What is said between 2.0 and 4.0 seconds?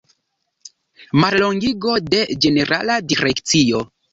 de Ĝenerala Direkcio.